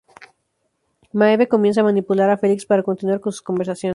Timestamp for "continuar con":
2.81-3.31